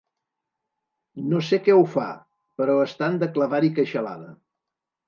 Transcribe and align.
No 1.33 1.43
sé 1.49 1.61
què 1.67 1.75
ho 1.81 1.85
fa, 1.99 2.09
però 2.63 2.81
estan 2.89 3.25
de 3.27 3.31
clavar-hi 3.39 3.75
queixalada. 3.79 4.35